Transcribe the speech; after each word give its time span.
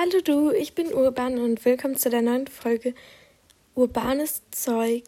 Hallo 0.00 0.20
du, 0.22 0.52
ich 0.52 0.74
bin 0.76 0.94
Urban 0.94 1.38
und 1.38 1.64
willkommen 1.64 1.96
zu 1.96 2.08
der 2.08 2.22
neuen 2.22 2.46
Folge 2.46 2.94
Urbanes 3.74 4.42
Zeug. 4.52 5.02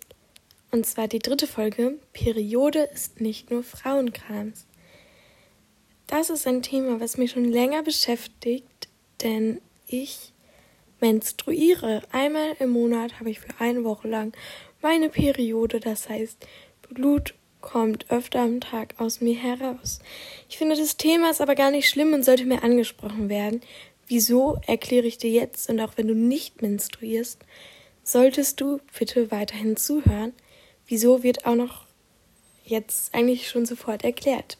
Und 0.72 0.84
zwar 0.84 1.06
die 1.06 1.20
dritte 1.20 1.46
Folge, 1.46 2.00
Periode 2.12 2.80
ist 2.92 3.20
nicht 3.20 3.52
nur 3.52 3.62
Frauenkrams. 3.62 4.66
Das 6.08 6.28
ist 6.28 6.44
ein 6.48 6.62
Thema, 6.62 6.98
was 6.98 7.18
mich 7.18 7.30
schon 7.30 7.44
länger 7.44 7.84
beschäftigt, 7.84 8.88
denn 9.22 9.60
ich 9.86 10.32
menstruiere. 11.00 12.02
Einmal 12.10 12.56
im 12.58 12.70
Monat 12.70 13.20
habe 13.20 13.30
ich 13.30 13.38
für 13.38 13.60
eine 13.60 13.84
Woche 13.84 14.08
lang 14.08 14.32
meine 14.82 15.08
Periode, 15.08 15.78
das 15.78 16.08
heißt 16.08 16.48
Blut 16.88 17.34
kommt 17.60 18.10
öfter 18.10 18.40
am 18.40 18.60
Tag 18.60 18.94
aus 18.98 19.20
mir 19.20 19.36
heraus. 19.36 20.00
Ich 20.48 20.58
finde, 20.58 20.76
das 20.76 20.96
Thema 20.96 21.30
ist 21.30 21.40
aber 21.40 21.54
gar 21.54 21.70
nicht 21.70 21.88
schlimm 21.88 22.12
und 22.12 22.24
sollte 22.24 22.44
mehr 22.44 22.64
angesprochen 22.64 23.28
werden. 23.28 23.60
Wieso 24.10 24.58
erkläre 24.66 25.06
ich 25.06 25.18
dir 25.18 25.30
jetzt 25.30 25.70
und 25.70 25.78
auch 25.78 25.92
wenn 25.94 26.08
du 26.08 26.16
nicht 26.16 26.62
menstruierst, 26.62 27.38
solltest 28.02 28.60
du 28.60 28.80
bitte 28.98 29.30
weiterhin 29.30 29.76
zuhören. 29.76 30.32
Wieso 30.88 31.22
wird 31.22 31.46
auch 31.46 31.54
noch 31.54 31.86
jetzt 32.64 33.14
eigentlich 33.14 33.48
schon 33.48 33.66
sofort 33.66 34.02
erklärt. 34.02 34.58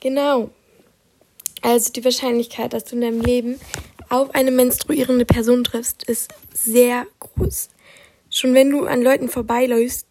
Genau. 0.00 0.50
Also 1.62 1.90
die 1.90 2.04
Wahrscheinlichkeit, 2.04 2.74
dass 2.74 2.84
du 2.84 2.96
in 2.96 3.00
deinem 3.00 3.22
Leben 3.22 3.58
auf 4.10 4.34
eine 4.34 4.50
menstruierende 4.50 5.24
Person 5.24 5.64
triffst, 5.64 6.02
ist 6.02 6.34
sehr 6.52 7.06
groß. 7.20 7.70
Schon 8.28 8.52
wenn 8.52 8.68
du 8.68 8.84
an 8.84 9.00
Leuten 9.00 9.30
vorbeiläufst, 9.30 10.06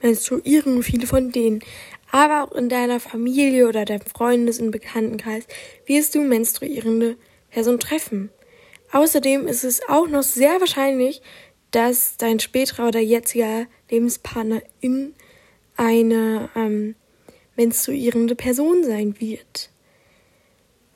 menstruieren 0.00 0.84
viele 0.84 1.08
von 1.08 1.32
denen. 1.32 1.64
Aber 2.12 2.44
auch 2.44 2.52
in 2.52 2.68
deiner 2.68 3.00
Familie 3.00 3.66
oder 3.66 3.84
deinem 3.84 4.06
Freundes- 4.06 4.60
und 4.60 4.70
Bekanntenkreis 4.70 5.48
wirst 5.86 6.14
du 6.14 6.20
menstruierende 6.20 7.16
Person 7.54 7.78
treffen. 7.78 8.30
Außerdem 8.90 9.46
ist 9.46 9.62
es 9.62 9.88
auch 9.88 10.08
noch 10.08 10.24
sehr 10.24 10.58
wahrscheinlich, 10.58 11.22
dass 11.70 12.16
dein 12.16 12.40
späterer 12.40 12.88
oder 12.88 12.98
jetziger 12.98 13.66
Lebenspartner 13.88 14.60
in 14.80 15.14
eine 15.76 16.50
ähm, 16.56 16.96
menstruierende 17.56 18.34
Person 18.34 18.82
sein 18.82 19.20
wird. 19.20 19.70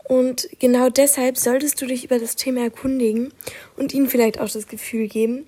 Und 0.09 0.49
genau 0.59 0.89
deshalb 0.89 1.37
solltest 1.37 1.81
du 1.81 1.87
dich 1.87 2.05
über 2.05 2.19
das 2.19 2.35
Thema 2.35 2.63
erkundigen 2.63 3.33
und 3.77 3.95
ihnen 3.95 4.09
vielleicht 4.09 4.41
auch 4.41 4.51
das 4.51 4.67
Gefühl 4.67 5.07
geben, 5.07 5.47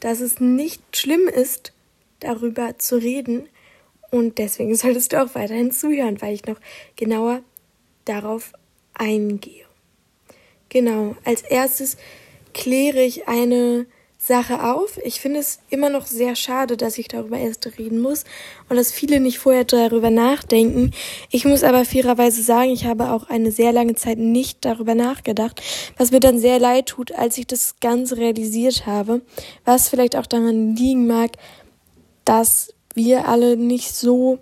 dass 0.00 0.20
es 0.20 0.40
nicht 0.40 0.82
schlimm 0.94 1.26
ist, 1.26 1.72
darüber 2.18 2.76
zu 2.76 2.96
reden. 2.96 3.48
Und 4.10 4.36
deswegen 4.36 4.74
solltest 4.74 5.12
du 5.12 5.22
auch 5.22 5.34
weiterhin 5.34 5.70
zuhören, 5.70 6.20
weil 6.20 6.34
ich 6.34 6.44
noch 6.44 6.60
genauer 6.96 7.42
darauf 8.04 8.52
eingehe. 8.92 9.69
Genau, 10.70 11.16
als 11.24 11.42
erstes 11.42 11.96
kläre 12.54 13.02
ich 13.02 13.28
eine 13.28 13.86
Sache 14.18 14.62
auf. 14.62 14.98
Ich 15.02 15.20
finde 15.20 15.40
es 15.40 15.58
immer 15.68 15.88
noch 15.88 16.06
sehr 16.06 16.36
schade, 16.36 16.76
dass 16.76 16.98
ich 16.98 17.08
darüber 17.08 17.38
erst 17.38 17.66
reden 17.78 17.98
muss 18.00 18.24
und 18.68 18.76
dass 18.76 18.92
viele 18.92 19.18
nicht 19.18 19.38
vorher 19.38 19.64
darüber 19.64 20.10
nachdenken. 20.10 20.92
Ich 21.30 21.44
muss 21.44 21.64
aber 21.64 21.84
fairerweise 21.84 22.42
sagen, 22.42 22.70
ich 22.70 22.84
habe 22.84 23.10
auch 23.10 23.28
eine 23.28 23.50
sehr 23.50 23.72
lange 23.72 23.96
Zeit 23.96 24.18
nicht 24.18 24.64
darüber 24.64 24.94
nachgedacht, 24.94 25.60
was 25.96 26.12
mir 26.12 26.20
dann 26.20 26.38
sehr 26.38 26.60
leid 26.60 26.86
tut, 26.86 27.12
als 27.12 27.36
ich 27.36 27.46
das 27.46 27.76
Ganze 27.80 28.18
realisiert 28.18 28.86
habe, 28.86 29.22
was 29.64 29.88
vielleicht 29.88 30.14
auch 30.16 30.26
daran 30.26 30.76
liegen 30.76 31.06
mag, 31.06 31.32
dass 32.24 32.74
wir 32.94 33.26
alle 33.26 33.56
nicht 33.56 33.92
so 33.92 34.38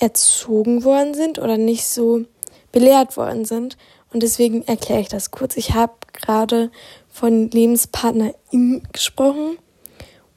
erzogen 0.00 0.84
worden 0.84 1.14
sind 1.14 1.38
oder 1.38 1.56
nicht 1.56 1.86
so 1.86 2.24
belehrt 2.72 3.16
worden 3.16 3.44
sind. 3.44 3.76
Und 4.12 4.22
deswegen 4.22 4.66
erkläre 4.66 5.00
ich 5.00 5.08
das 5.08 5.30
kurz. 5.30 5.56
Ich 5.56 5.74
habe 5.74 5.94
gerade 6.12 6.70
von 7.08 7.50
LebenspartnerInnen 7.50 8.82
gesprochen 8.92 9.58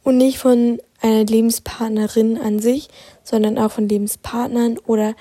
und 0.03 0.17
nicht 0.17 0.37
von 0.37 0.79
einer 1.01 1.23
Lebenspartnerin 1.23 2.37
an 2.37 2.59
sich, 2.59 2.89
sondern 3.23 3.57
auch 3.57 3.71
von 3.71 3.89
Lebenspartnern 3.89 4.77
oder 4.85 5.15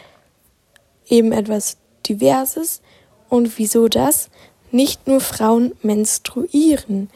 eben 1.08 1.32
etwas 1.32 1.78
Diverses. 2.06 2.82
Und 3.28 3.58
wieso 3.58 3.88
das? 3.88 4.28
Nicht 4.70 5.06
nur 5.06 5.20
Frauen 5.20 5.74
menstruieren. 5.82 7.10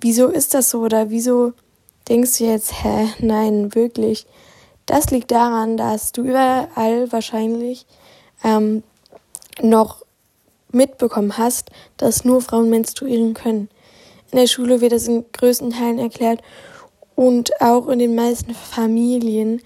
Wieso 0.00 0.28
ist 0.28 0.54
das 0.54 0.70
so 0.70 0.80
oder 0.80 1.10
wieso 1.10 1.52
denkst 2.08 2.38
du 2.38 2.44
jetzt, 2.44 2.82
hä, 2.82 3.08
nein, 3.20 3.74
wirklich? 3.74 4.26
Das 4.86 5.10
liegt 5.10 5.30
daran, 5.30 5.76
dass 5.76 6.12
du 6.12 6.22
überall 6.22 7.12
wahrscheinlich 7.12 7.86
ähm, 8.42 8.82
noch 9.62 9.99
mitbekommen 10.72 11.38
hast, 11.38 11.70
dass 11.96 12.24
nur 12.24 12.40
Frauen 12.40 12.70
menstruieren 12.70 13.34
können. 13.34 13.68
In 14.30 14.38
der 14.38 14.46
Schule 14.46 14.80
wird 14.80 14.92
das 14.92 15.08
in 15.08 15.24
größten 15.32 15.70
Teilen 15.70 15.98
erklärt 15.98 16.40
und 17.16 17.60
auch 17.60 17.88
in 17.88 17.98
den 17.98 18.14
meisten 18.14 18.54
Familien, 18.54 19.60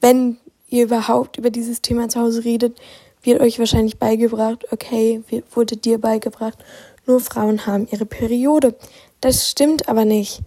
wenn 0.00 0.36
ihr 0.68 0.84
überhaupt 0.84 1.38
über 1.38 1.50
dieses 1.50 1.82
Thema 1.82 2.08
zu 2.08 2.20
Hause 2.20 2.44
redet, 2.44 2.78
wird 3.22 3.40
euch 3.40 3.58
wahrscheinlich 3.58 3.98
beigebracht, 3.98 4.66
okay, 4.72 5.22
wurde 5.54 5.76
dir 5.76 5.98
beigebracht, 5.98 6.58
nur 7.06 7.20
Frauen 7.20 7.66
haben 7.66 7.88
ihre 7.90 8.06
Periode. 8.06 8.74
Das 9.20 9.48
stimmt 9.48 9.88
aber 9.88 10.04
nicht. 10.04 10.40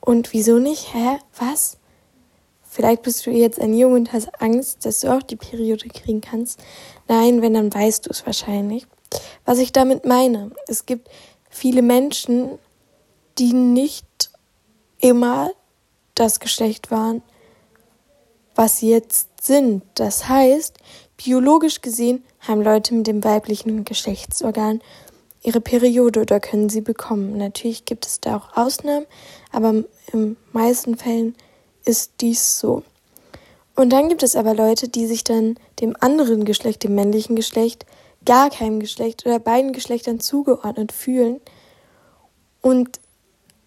Und 0.00 0.32
wieso 0.32 0.58
nicht? 0.58 0.94
Hä? 0.94 1.18
Was? 1.38 1.78
Vielleicht 2.64 3.02
bist 3.02 3.26
du 3.26 3.30
jetzt 3.30 3.60
ein 3.60 3.74
Junge 3.74 3.96
und 3.96 4.12
hast 4.12 4.40
Angst, 4.40 4.84
dass 4.84 5.00
du 5.00 5.12
auch 5.12 5.22
die 5.22 5.36
Periode 5.36 5.88
kriegen 5.88 6.20
kannst. 6.20 6.58
Nein, 7.06 7.42
wenn, 7.42 7.54
dann 7.54 7.72
weißt 7.72 8.06
du 8.06 8.10
es 8.10 8.24
wahrscheinlich. 8.24 8.86
Was 9.44 9.58
ich 9.58 9.72
damit 9.72 10.04
meine, 10.04 10.50
es 10.68 10.86
gibt 10.86 11.08
viele 11.50 11.82
Menschen, 11.82 12.58
die 13.38 13.52
nicht 13.52 14.30
immer 15.00 15.50
das 16.14 16.40
Geschlecht 16.40 16.90
waren, 16.90 17.22
was 18.54 18.78
sie 18.78 18.90
jetzt 18.90 19.28
sind. 19.42 19.82
Das 19.94 20.28
heißt, 20.28 20.76
biologisch 21.16 21.80
gesehen 21.80 22.24
haben 22.40 22.62
Leute 22.62 22.94
mit 22.94 23.06
dem 23.06 23.24
weiblichen 23.24 23.84
Geschlechtsorgan 23.84 24.80
ihre 25.42 25.60
Periode 25.60 26.20
oder 26.20 26.40
können 26.40 26.68
sie 26.68 26.80
bekommen. 26.80 27.36
Natürlich 27.36 27.84
gibt 27.84 28.06
es 28.06 28.20
da 28.20 28.36
auch 28.36 28.56
Ausnahmen, 28.56 29.06
aber 29.50 29.84
in 30.12 30.36
meisten 30.52 30.96
Fällen 30.96 31.34
ist 31.84 32.12
dies 32.20 32.58
so. 32.58 32.82
Und 33.74 33.90
dann 33.90 34.08
gibt 34.08 34.22
es 34.22 34.36
aber 34.36 34.54
Leute, 34.54 34.88
die 34.88 35.06
sich 35.06 35.24
dann 35.24 35.56
dem 35.80 35.96
anderen 35.98 36.44
Geschlecht, 36.44 36.84
dem 36.84 36.94
männlichen 36.94 37.36
Geschlecht, 37.36 37.86
gar 38.24 38.50
keinem 38.50 38.80
Geschlecht 38.80 39.26
oder 39.26 39.38
beiden 39.38 39.72
Geschlechtern 39.72 40.20
zugeordnet 40.20 40.92
fühlen. 40.92 41.40
Und 42.60 43.00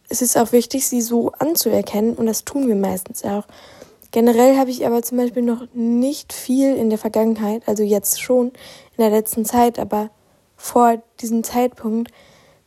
es 0.09 0.21
ist 0.21 0.37
auch 0.37 0.51
wichtig, 0.51 0.87
sie 0.87 1.01
so 1.01 1.31
anzuerkennen 1.31 2.15
und 2.15 2.25
das 2.25 2.45
tun 2.45 2.67
wir 2.67 2.75
meistens 2.75 3.23
auch. 3.23 3.45
Generell 4.11 4.57
habe 4.57 4.69
ich 4.69 4.85
aber 4.85 5.01
zum 5.01 5.17
Beispiel 5.17 5.41
noch 5.41 5.67
nicht 5.73 6.31
viel 6.31 6.75
in 6.75 6.89
der 6.89 6.99
Vergangenheit, 6.99 7.63
also 7.67 7.83
jetzt 7.83 8.21
schon 8.21 8.47
in 8.47 8.99
der 8.99 9.09
letzten 9.09 9.43
Zeit, 9.43 9.77
aber 9.77 10.09
vor 10.55 11.01
diesem 11.19 11.43
Zeitpunkt 11.43 12.11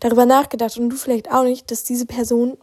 darüber 0.01 0.27
nachgedacht 0.27 0.77
und 0.77 0.91
du 0.91 0.97
vielleicht 0.97 1.31
auch 1.33 1.45
nicht, 1.45 1.71
dass 1.71 1.85
diese 1.85 2.07
Person 2.07 2.59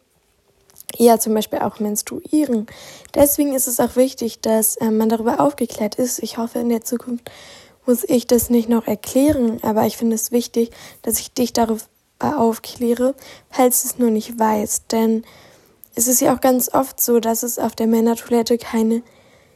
ja 0.98 1.20
zum 1.20 1.34
Beispiel 1.34 1.60
auch 1.60 1.80
menstruieren. 1.80 2.68
Deswegen 3.14 3.54
ist 3.54 3.68
es 3.68 3.80
auch 3.80 3.96
wichtig, 3.96 4.42
dass 4.42 4.78
äh, 4.78 4.92
man 4.92 5.10
darüber 5.10 5.40
aufgeklärt 5.40 5.96
ist. 5.96 6.20
Ich 6.20 6.38
hoffe, 6.38 6.60
in 6.60 6.70
der 6.70 6.84
Zukunft 6.84 7.30
muss 7.86 8.04
ich 8.04 8.28
das 8.28 8.50
nicht 8.50 8.70
noch 8.70 8.88
erklären, 8.88 9.60
aber 9.62 9.86
ich 9.86 9.98
finde 9.98 10.16
es 10.16 10.32
wichtig, 10.32 10.72
dass 11.02 11.20
ich 11.20 11.34
dich 11.34 11.54
darüber 11.54 11.82
aufkläre, 12.20 13.16
falls 13.50 13.82
du 13.82 13.88
es 13.88 14.00
nur 14.00 14.12
nicht 14.12 14.40
weißt. 14.40 14.92
Denn 14.92 15.24
es 15.96 16.08
ist 16.08 16.22
ja 16.22 16.36
auch 16.36 16.42
ganz 16.42 16.74
oft 16.74 17.00
so, 17.00 17.20
dass 17.20 17.44
es 17.44 17.60
auf 17.60 17.76
der 17.76 17.88
Männertoilette 17.88 18.58
keine 18.58 19.02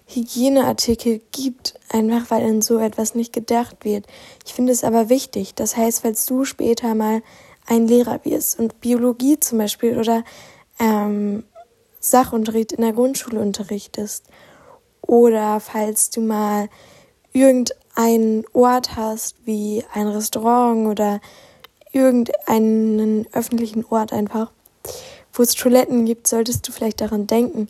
Hygieneartikel 0.08 1.22
gibt, 1.32 1.80
einfach 1.90 2.32
weil 2.32 2.48
in 2.48 2.62
so 2.62 2.80
etwas 2.80 3.14
nicht 3.14 3.32
gedacht 3.34 3.84
wird. 3.84 4.08
Ich 4.46 4.54
finde 4.54 4.72
es 4.72 4.84
aber 4.84 5.10
wichtig. 5.10 5.54
Das 5.54 5.78
heißt, 5.78 6.02
falls 6.02 6.26
du 6.26 6.46
später 6.46 6.96
mal 6.96 7.22
ein 7.68 7.88
Lehrer 7.88 8.20
wirst 8.24 8.60
und 8.60 8.82
Biologie 8.82 9.40
zum 9.40 9.60
Beispiel 9.60 9.98
oder 10.00 10.24
ähm, 10.80 11.44
Sachunterricht 12.00 12.72
in 12.72 12.82
der 12.82 12.94
Grundschule 12.94 13.40
unterrichtest 13.40 14.26
oder 15.02 15.60
falls 15.60 16.10
du 16.10 16.22
mal 16.22 16.70
irgendeinen 17.34 18.46
Ort 18.54 18.96
hast, 18.96 19.36
wie 19.46 19.84
ein 19.94 20.08
Restaurant 20.08 20.88
oder 20.88 21.22
irgendeinen 21.92 23.28
öffentlichen 23.34 23.86
Ort 23.86 24.14
einfach, 24.14 24.52
wo 25.34 25.44
es 25.44 25.54
Toiletten 25.54 26.06
gibt, 26.06 26.28
solltest 26.28 26.68
du 26.68 26.72
vielleicht 26.72 27.02
daran 27.02 27.28
denken, 27.28 27.68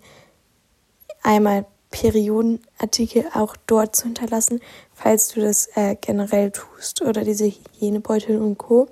einmal 1.24 1.66
Periodenartikel 1.92 3.26
auch 3.34 3.56
dort 3.66 3.96
zu 3.96 4.04
hinterlassen, 4.04 4.60
falls 4.94 5.30
du 5.30 5.42
das 5.42 5.70
äh, 5.76 5.96
generell 6.00 6.52
tust 6.52 7.02
oder 7.02 7.24
diese 7.24 7.46
Hygienebeutel 7.46 8.40
und 8.40 8.58
Co. 8.58 8.88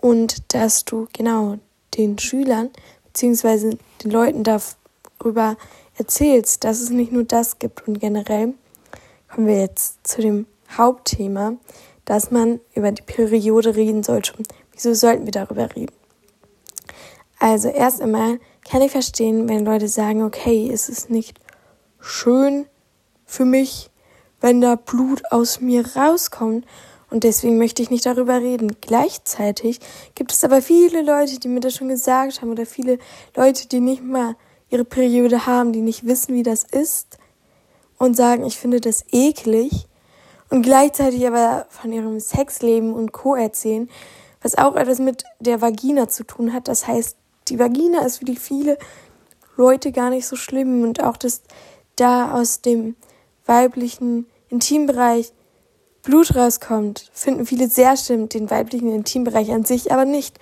Und 0.00 0.54
dass 0.54 0.84
du 0.84 1.08
genau 1.12 1.58
den 1.96 2.18
Schülern 2.18 2.70
bzw. 3.06 3.76
den 4.02 4.10
Leuten 4.10 4.44
darüber 4.44 5.56
erzählst, 5.96 6.64
dass 6.64 6.80
es 6.80 6.90
nicht 6.90 7.12
nur 7.12 7.24
das 7.24 7.58
gibt 7.58 7.86
und 7.86 8.00
generell 8.00 8.54
kommen 9.32 9.46
wir 9.46 9.60
jetzt 9.60 10.06
zu 10.06 10.20
dem 10.20 10.46
Hauptthema, 10.76 11.54
dass 12.04 12.30
man 12.30 12.60
über 12.74 12.92
die 12.92 13.02
Periode 13.02 13.76
reden 13.76 14.02
sollte. 14.02 14.34
Wieso 14.72 14.94
sollten 14.94 15.24
wir 15.24 15.32
darüber 15.32 15.74
reden? 15.74 15.94
Also 17.38 17.68
erst 17.68 18.00
einmal 18.02 18.38
kann 18.68 18.82
ich 18.82 18.92
verstehen, 18.92 19.48
wenn 19.48 19.64
Leute 19.64 19.88
sagen, 19.88 20.22
okay, 20.22 20.70
es 20.72 20.88
ist 20.88 21.10
nicht 21.10 21.38
schön 21.98 22.66
für 23.24 23.44
mich, 23.44 23.90
wenn 24.40 24.60
da 24.60 24.74
Blut 24.74 25.22
aus 25.30 25.60
mir 25.60 25.84
rauskommt 25.96 26.66
und 27.10 27.24
deswegen 27.24 27.58
möchte 27.58 27.82
ich 27.82 27.90
nicht 27.90 28.06
darüber 28.06 28.40
reden. 28.40 28.76
Gleichzeitig 28.80 29.80
gibt 30.14 30.32
es 30.32 30.44
aber 30.44 30.62
viele 30.62 31.02
Leute, 31.02 31.38
die 31.38 31.48
mir 31.48 31.60
das 31.60 31.74
schon 31.74 31.88
gesagt 31.88 32.42
haben 32.42 32.50
oder 32.50 32.66
viele 32.66 32.98
Leute, 33.36 33.66
die 33.68 33.80
nicht 33.80 34.04
mal 34.04 34.36
ihre 34.68 34.84
Periode 34.84 35.46
haben, 35.46 35.72
die 35.72 35.80
nicht 35.82 36.06
wissen, 36.06 36.34
wie 36.34 36.42
das 36.42 36.64
ist 36.64 37.18
und 38.02 38.16
sagen, 38.16 38.44
ich 38.44 38.58
finde 38.58 38.80
das 38.80 39.04
eklig 39.12 39.86
und 40.50 40.62
gleichzeitig 40.62 41.24
aber 41.24 41.66
von 41.70 41.92
ihrem 41.92 42.18
Sexleben 42.18 42.92
und 42.92 43.12
Co 43.12 43.36
erzählen, 43.36 43.88
was 44.42 44.58
auch 44.58 44.74
etwas 44.74 44.98
mit 44.98 45.22
der 45.38 45.60
Vagina 45.60 46.08
zu 46.08 46.24
tun 46.24 46.52
hat. 46.52 46.66
Das 46.66 46.88
heißt, 46.88 47.16
die 47.46 47.60
Vagina 47.60 48.04
ist 48.04 48.18
für 48.18 48.24
die 48.24 48.34
viele 48.34 48.76
Leute 49.56 49.92
gar 49.92 50.10
nicht 50.10 50.26
so 50.26 50.34
schlimm 50.34 50.82
und 50.82 51.00
auch 51.00 51.16
das 51.16 51.42
da 51.94 52.34
aus 52.34 52.60
dem 52.60 52.96
weiblichen 53.46 54.26
Intimbereich 54.48 55.32
Blut 56.02 56.34
rauskommt, 56.34 57.10
finden 57.12 57.46
viele 57.46 57.68
sehr 57.68 57.96
schlimm, 57.96 58.28
den 58.28 58.50
weiblichen 58.50 58.92
Intimbereich 58.92 59.52
an 59.52 59.64
sich 59.64 59.92
aber 59.92 60.04
nicht. 60.04 60.36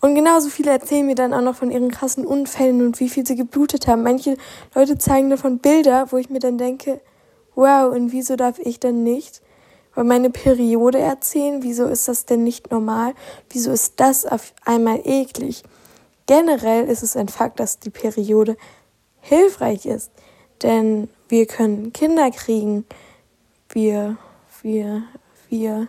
Und 0.00 0.16
genauso 0.16 0.48
viele 0.48 0.72
erzählen 0.72 1.06
mir 1.06 1.14
dann 1.14 1.32
auch 1.32 1.42
noch 1.42 1.54
von 1.54 1.70
ihren 1.70 1.92
krassen 1.92 2.26
Unfällen 2.26 2.84
und 2.84 2.98
wie 2.98 3.08
viel 3.08 3.24
sie 3.24 3.36
geblutet 3.36 3.86
haben. 3.86 4.02
Manche 4.02 4.36
Leute 4.74 4.98
zeigen 4.98 5.30
davon 5.30 5.58
Bilder, 5.58 6.10
wo 6.10 6.16
ich 6.16 6.28
mir 6.28 6.40
dann 6.40 6.58
denke, 6.58 7.00
wow, 7.54 7.94
und 7.94 8.10
wieso 8.10 8.34
darf 8.34 8.58
ich 8.58 8.80
dann 8.80 9.04
nicht 9.04 9.42
über 9.92 10.02
meine 10.02 10.30
Periode 10.30 10.98
erzählen? 10.98 11.62
Wieso 11.62 11.86
ist 11.86 12.08
das 12.08 12.26
denn 12.26 12.42
nicht 12.42 12.72
normal? 12.72 13.14
Wieso 13.50 13.70
ist 13.70 14.00
das 14.00 14.26
auf 14.26 14.54
einmal 14.64 15.00
eklig? 15.04 15.62
Generell 16.26 16.88
ist 16.88 17.04
es 17.04 17.16
ein 17.16 17.28
Fakt, 17.28 17.60
dass 17.60 17.78
die 17.78 17.90
Periode 17.90 18.56
hilfreich 19.20 19.86
ist, 19.86 20.10
denn 20.62 21.08
wir 21.28 21.46
können 21.46 21.92
Kinder 21.92 22.32
kriegen, 22.32 22.84
wir 23.70 24.16
wir, 24.66 25.04
wir, 25.48 25.88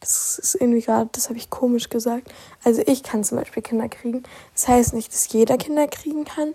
das 0.00 0.38
ist 0.38 0.54
irgendwie 0.54 0.80
gerade, 0.80 1.10
das 1.12 1.28
habe 1.28 1.38
ich 1.38 1.50
komisch 1.50 1.90
gesagt. 1.90 2.32
Also 2.64 2.82
ich 2.86 3.02
kann 3.02 3.24
zum 3.24 3.36
Beispiel 3.36 3.62
Kinder 3.62 3.88
kriegen. 3.88 4.22
Das 4.54 4.68
heißt 4.68 4.94
nicht, 4.94 5.12
dass 5.12 5.30
jeder 5.32 5.58
Kinder 5.58 5.88
kriegen 5.88 6.24
kann. 6.24 6.54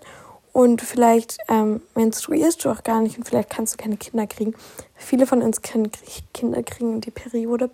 Und 0.52 0.80
vielleicht 0.80 1.36
ähm, 1.48 1.82
menstruierst 1.94 2.64
du 2.64 2.70
auch 2.70 2.82
gar 2.82 3.00
nicht 3.02 3.18
und 3.18 3.24
vielleicht 3.24 3.50
kannst 3.50 3.74
du 3.74 3.76
keine 3.76 3.98
Kinder 3.98 4.26
kriegen. 4.26 4.54
Viele 4.96 5.26
von 5.26 5.42
uns 5.42 5.62
können 5.62 5.92
Kinder 6.32 6.62
kriegen 6.62 6.94
in 6.94 7.00
die 7.02 7.10
Periode. 7.10 7.70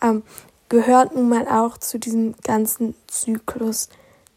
Ähm, 0.00 0.22
gehört 0.68 1.14
nun 1.14 1.28
mal 1.28 1.46
auch 1.48 1.76
zu 1.76 1.98
diesem 1.98 2.34
ganzen 2.42 2.94
Zyklus 3.08 3.88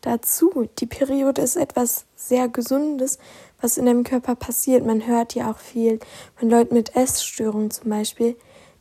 dazu. 0.02 0.68
Die 0.80 0.88
Periode 0.88 1.42
ist 1.44 1.56
etwas 1.56 2.06
sehr 2.16 2.48
Gesundes, 2.48 3.20
was 3.62 3.78
in 3.78 3.86
deinem 3.86 4.04
Körper 4.04 4.36
passiert. 4.36 4.86
Man 4.86 5.06
hört 5.06 5.36
ja 5.36 5.52
auch 5.52 5.60
viel 5.60 6.00
von 6.36 6.50
Leuten 6.50 6.74
mit 6.74 6.96
Essstörungen 6.96 7.72
zum 7.72 7.90
Beispiel, 7.90 8.36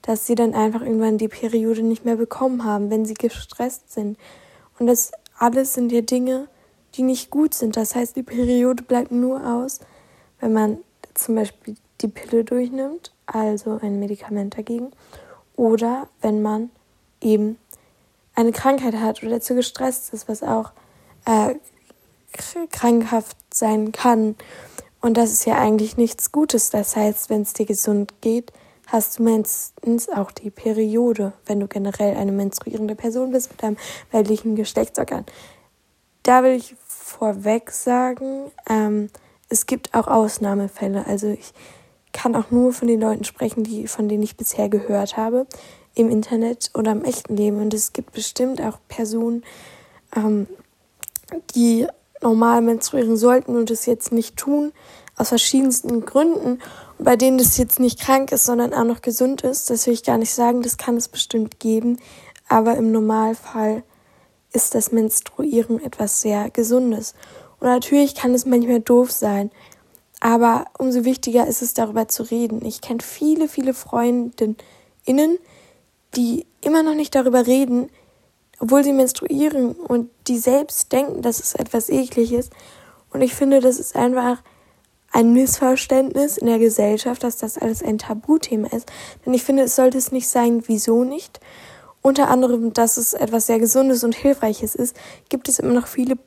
dass 0.06 0.26
sie 0.26 0.36
dann 0.36 0.54
einfach 0.54 0.82
irgendwann 0.82 1.18
die 1.18 1.28
Periode 1.28 1.82
nicht 1.82 2.04
mehr 2.04 2.16
bekommen 2.16 2.64
haben, 2.64 2.90
wenn 2.90 3.04
sie 3.04 3.14
gestresst 3.14 3.92
sind. 3.92 4.16
Und 4.78 4.86
das 4.86 5.10
alles 5.36 5.74
sind 5.74 5.90
ja 5.90 6.00
Dinge, 6.00 6.48
die 6.94 7.02
nicht 7.02 7.30
gut 7.30 7.54
sind. 7.54 7.76
Das 7.76 7.94
heißt, 7.94 8.16
die 8.16 8.22
Periode 8.22 8.84
bleibt 8.84 9.10
nur 9.10 9.44
aus, 9.44 9.80
wenn 10.40 10.52
man 10.52 10.78
zum 11.14 11.34
Beispiel 11.34 11.74
die 12.00 12.08
Pille 12.08 12.44
durchnimmt, 12.44 13.12
also 13.26 13.78
ein 13.82 13.98
Medikament 13.98 14.56
dagegen, 14.56 14.92
oder 15.56 16.08
wenn 16.20 16.40
man 16.40 16.70
eben 17.20 17.58
eine 18.34 18.52
Krankheit 18.52 18.94
hat 18.94 19.22
oder 19.22 19.40
zu 19.40 19.54
gestresst 19.54 20.12
ist, 20.14 20.28
was 20.28 20.42
auch 20.42 20.70
äh, 21.24 21.54
krankhaft 22.70 23.36
sein 23.52 23.92
kann. 23.92 24.36
Und 25.00 25.16
das 25.16 25.32
ist 25.32 25.46
ja 25.46 25.58
eigentlich 25.58 25.96
nichts 25.96 26.30
Gutes. 26.32 26.70
Das 26.70 26.94
heißt, 26.94 27.30
wenn 27.30 27.42
es 27.42 27.54
dir 27.54 27.66
gesund 27.66 28.14
geht, 28.20 28.52
hast 28.86 29.18
du 29.18 29.24
meistens 29.24 30.08
auch 30.08 30.30
die 30.30 30.50
Periode, 30.50 31.32
wenn 31.46 31.60
du 31.60 31.66
generell 31.66 32.16
eine 32.16 32.32
menstruierende 32.32 32.94
Person 32.94 33.32
bist 33.32 33.50
mit 33.50 33.62
einem 33.62 33.76
weiblichen 34.12 34.56
Geschlechtsorgan. 34.56 35.26
Da 36.22 36.42
will 36.42 36.52
ich 36.52 36.74
vorweg 36.86 37.70
sagen, 37.70 38.50
ähm, 38.68 39.10
es 39.48 39.66
gibt 39.66 39.94
auch 39.94 40.08
Ausnahmefälle. 40.08 41.06
Also 41.06 41.28
ich 41.28 41.52
kann 42.12 42.34
auch 42.34 42.50
nur 42.50 42.72
von 42.72 42.88
den 42.88 43.00
Leuten 43.00 43.24
sprechen, 43.24 43.62
die, 43.62 43.86
von 43.86 44.08
denen 44.08 44.22
ich 44.22 44.36
bisher 44.36 44.68
gehört 44.68 45.16
habe, 45.16 45.46
im 45.94 46.10
Internet 46.10 46.70
oder 46.74 46.92
im 46.92 47.04
echten 47.04 47.36
Leben. 47.36 47.60
Und 47.60 47.74
es 47.74 47.92
gibt 47.92 48.12
bestimmt 48.12 48.60
auch 48.60 48.78
Personen, 48.88 49.44
ähm, 50.14 50.46
die 51.54 51.86
normal 52.22 52.62
menstruieren 52.62 53.16
sollten 53.16 53.56
und 53.56 53.70
es 53.70 53.86
jetzt 53.86 54.12
nicht 54.12 54.36
tun, 54.36 54.72
aus 55.16 55.30
verschiedensten 55.30 56.04
Gründen 56.04 56.60
bei 56.98 57.16
denen 57.16 57.38
das 57.38 57.58
jetzt 57.58 57.78
nicht 57.78 58.00
krank 58.00 58.32
ist, 58.32 58.46
sondern 58.46 58.72
auch 58.72 58.84
noch 58.84 59.02
gesund 59.02 59.42
ist. 59.42 59.68
Das 59.70 59.86
will 59.86 59.94
ich 59.94 60.02
gar 60.02 60.18
nicht 60.18 60.32
sagen, 60.32 60.62
das 60.62 60.76
kann 60.76 60.96
es 60.96 61.08
bestimmt 61.08 61.60
geben. 61.60 61.98
Aber 62.48 62.76
im 62.76 62.92
Normalfall 62.92 63.82
ist 64.52 64.74
das 64.74 64.92
Menstruieren 64.92 65.82
etwas 65.82 66.20
sehr 66.20 66.50
Gesundes. 66.50 67.14
Und 67.60 67.68
natürlich 67.68 68.14
kann 68.14 68.32
es 68.34 68.46
manchmal 68.46 68.80
doof 68.80 69.10
sein. 69.10 69.50
Aber 70.20 70.64
umso 70.78 71.04
wichtiger 71.04 71.46
ist 71.46 71.60
es, 71.60 71.74
darüber 71.74 72.08
zu 72.08 72.22
reden. 72.22 72.64
Ich 72.64 72.80
kenne 72.80 73.00
viele, 73.02 73.48
viele 73.48 73.74
Freundinnen, 73.74 74.56
die 76.14 76.46
immer 76.62 76.82
noch 76.82 76.94
nicht 76.94 77.14
darüber 77.14 77.46
reden, 77.46 77.90
obwohl 78.58 78.82
sie 78.82 78.94
menstruieren 78.94 79.72
und 79.72 80.10
die 80.28 80.38
selbst 80.38 80.90
denken, 80.92 81.20
dass 81.20 81.40
es 81.40 81.54
etwas 81.54 81.90
ekliges. 81.90 82.48
Und 83.10 83.20
ich 83.20 83.34
finde, 83.34 83.60
das 83.60 83.78
ist 83.78 83.94
einfach 83.94 84.42
ein 85.16 85.32
Missverständnis 85.32 86.36
in 86.36 86.46
der 86.46 86.58
Gesellschaft, 86.58 87.24
dass 87.24 87.38
das 87.38 87.56
alles 87.56 87.82
ein 87.82 87.96
Tabuthema 87.96 88.68
ist. 88.68 88.92
Denn 89.24 89.32
ich 89.32 89.44
finde, 89.44 89.62
es 89.62 89.74
sollte 89.74 89.96
es 89.96 90.12
nicht 90.12 90.28
sein, 90.28 90.64
wieso 90.66 91.04
nicht. 91.04 91.40
Unter 92.02 92.28
anderem, 92.28 92.74
dass 92.74 92.98
es 92.98 93.14
etwas 93.14 93.46
sehr 93.46 93.58
Gesundes 93.58 94.04
und 94.04 94.14
Hilfreiches 94.14 94.74
ist, 94.74 94.94
gibt 95.30 95.48
es 95.48 95.58
immer 95.58 95.72
noch 95.72 95.86
viele 95.86 96.18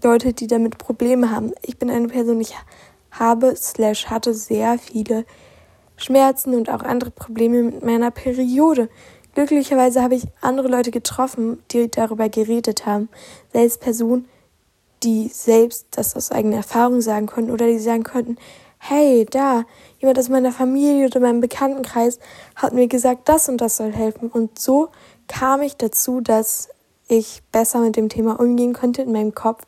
Leute, 0.00 0.32
die 0.32 0.46
damit 0.46 0.78
Probleme 0.78 1.32
haben. 1.32 1.54
Ich 1.62 1.76
bin 1.76 1.90
eine 1.90 2.06
Person, 2.06 2.40
ich 2.40 2.54
habe 3.10 3.56
slash 3.56 4.06
hatte 4.06 4.32
sehr 4.32 4.78
viele 4.78 5.24
Schmerzen 5.96 6.54
und 6.54 6.70
auch 6.70 6.84
andere 6.84 7.10
Probleme 7.10 7.64
mit 7.64 7.84
meiner 7.84 8.12
Periode. 8.12 8.88
Glücklicherweise 9.34 10.02
habe 10.02 10.14
ich 10.14 10.22
andere 10.40 10.68
Leute 10.68 10.92
getroffen, 10.92 11.58
die 11.72 11.90
darüber 11.90 12.28
geredet 12.28 12.86
haben. 12.86 13.08
Selbst 13.52 13.80
Personen, 13.80 14.28
die 15.02 15.28
selbst 15.28 15.86
das 15.92 16.16
aus 16.16 16.30
eigener 16.30 16.56
Erfahrung 16.56 17.00
sagen 17.00 17.26
konnten 17.26 17.50
oder 17.50 17.66
die 17.66 17.78
sagen 17.78 18.04
konnten, 18.04 18.36
hey, 18.78 19.26
da, 19.30 19.64
jemand 19.98 20.18
aus 20.18 20.28
meiner 20.28 20.52
Familie 20.52 21.06
oder 21.06 21.20
meinem 21.20 21.40
Bekanntenkreis 21.40 22.18
hat 22.54 22.72
mir 22.72 22.88
gesagt, 22.88 23.28
das 23.28 23.48
und 23.48 23.60
das 23.60 23.76
soll 23.76 23.92
helfen. 23.92 24.28
Und 24.28 24.58
so 24.58 24.88
kam 25.28 25.62
ich 25.62 25.76
dazu, 25.76 26.20
dass 26.20 26.68
ich 27.08 27.42
besser 27.52 27.80
mit 27.80 27.96
dem 27.96 28.08
Thema 28.08 28.38
umgehen 28.38 28.72
konnte 28.74 29.02
in 29.02 29.12
meinem 29.12 29.34
Kopf 29.34 29.64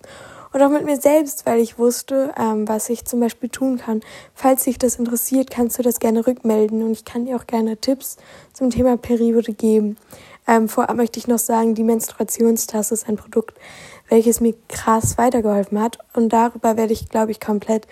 und 0.52 0.62
auch 0.62 0.70
mit 0.70 0.85
mir 0.85 0.97
selbst, 0.97 1.47
weil 1.47 1.61
ich 1.61 1.78
wusste, 1.78 2.32
ähm, 2.38 2.66
was 2.66 2.88
ich 2.88 3.04
zum 3.04 3.20
Beispiel 3.20 3.49
tun 3.49 3.78
kann. 3.78 4.00
Falls 4.35 4.64
dich 4.64 4.78
das 4.78 4.97
interessiert, 4.97 5.50
kannst 5.50 5.78
du 5.78 5.82
das 5.82 6.00
gerne 6.00 6.26
rückmelden 6.26 6.82
und 6.82 6.92
ich 6.92 7.04
kann 7.04 7.26
dir 7.26 7.37
auch 7.37 7.47
gerne 7.47 7.76
Tipps 7.76 8.16
zum 8.52 8.70
Thema 8.70 8.97
Periode 8.97 9.52
geben. 9.52 9.97
Ähm, 10.47 10.68
vorab 10.68 10.97
möchte 10.97 11.18
ich 11.18 11.28
noch 11.28 11.38
sagen, 11.38 11.75
die 11.75 11.85
Menstruationstasse 11.85 12.94
ist 12.94 13.08
ein 13.08 13.16
Produkt, 13.16 13.58
welches 14.09 14.41
mir 14.41 14.55
krass 14.69 15.19
weitergeholfen 15.19 15.81
hat. 15.81 15.99
Und 16.15 16.33
darüber 16.33 16.77
werde 16.77 16.93
ich, 16.93 17.09
glaube 17.09 17.31
ich, 17.31 17.41
komplett 17.41 17.87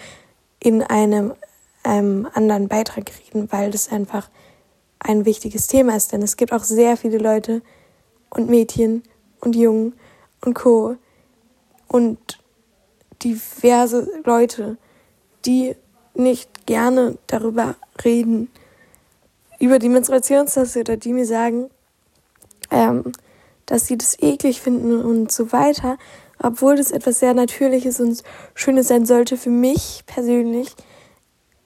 in 0.60 0.82
einem, 0.82 1.34
einem 1.82 2.26
anderen 2.32 2.68
Beitrag 2.68 3.10
reden, 3.26 3.50
weil 3.52 3.70
das 3.70 3.90
einfach 3.90 4.28
ein 4.98 5.24
wichtiges 5.24 5.66
Thema 5.66 5.96
ist. 5.96 6.12
Denn 6.12 6.22
es 6.22 6.36
gibt 6.36 6.52
auch 6.52 6.64
sehr 6.64 6.96
viele 6.96 7.18
Leute 7.18 7.62
und 8.30 8.48
Mädchen 8.48 9.02
und 9.40 9.56
Jungen 9.56 9.94
und 10.44 10.54
Co. 10.54 10.96
und 11.88 12.38
diverse 13.22 14.08
Leute, 14.24 14.76
die 15.44 15.76
nicht 16.14 16.66
gerne 16.66 17.18
darüber 17.26 17.76
reden, 18.04 18.50
über 19.58 19.78
die 19.78 19.88
Menstruationstasse 19.88 20.80
oder 20.80 20.96
die 20.96 21.12
mir 21.12 21.26
sagen, 21.26 21.70
ähm, 22.70 23.12
dass 23.66 23.86
sie 23.86 23.98
das 23.98 24.18
eklig 24.20 24.60
finden 24.60 25.04
und 25.04 25.30
so 25.30 25.52
weiter, 25.52 25.98
obwohl 26.42 26.76
das 26.76 26.90
etwas 26.90 27.18
sehr 27.18 27.34
Natürliches 27.34 28.00
und 28.00 28.22
Schönes 28.54 28.88
sein 28.88 29.06
sollte 29.06 29.36
für 29.36 29.50
mich 29.50 30.04
persönlich. 30.06 30.74